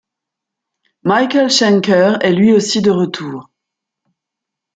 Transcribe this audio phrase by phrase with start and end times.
[1.03, 3.51] Michael Schenker est lui aussi de retour.